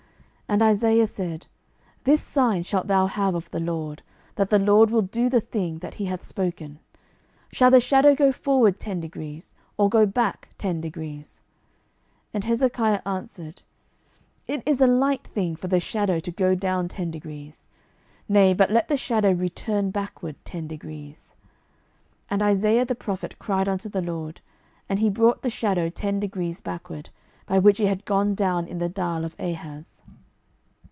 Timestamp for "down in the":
28.35-28.89